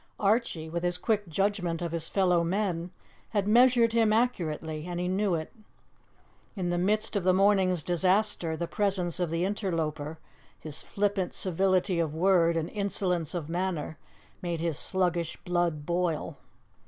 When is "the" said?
6.71-6.79, 7.23-7.35, 8.57-8.65, 9.29-9.45